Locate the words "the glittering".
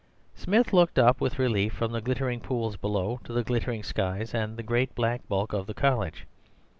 1.91-2.39, 3.31-3.83